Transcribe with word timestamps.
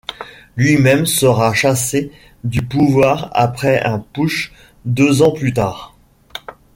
Lui-même 0.57 1.05
sera 1.05 1.53
chassé 1.53 2.11
du 2.43 2.63
pouvoir 2.63 3.29
après 3.35 3.83
un 3.83 3.99
putsch 3.99 4.51
deux 4.83 5.21
ans 5.21 5.29
plus 5.31 5.53
tard. 5.53 5.93